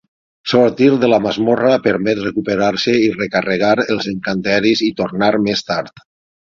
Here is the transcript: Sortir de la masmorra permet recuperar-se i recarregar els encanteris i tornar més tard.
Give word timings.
Sortir 0.53 0.87
de 1.03 1.09
la 1.11 1.19
masmorra 1.25 1.75
permet 1.83 2.23
recuperar-se 2.23 2.97
i 3.03 3.13
recarregar 3.21 3.73
els 3.87 4.13
encanteris 4.17 4.85
i 4.93 4.93
tornar 5.05 5.35
més 5.49 5.67
tard. 5.71 6.09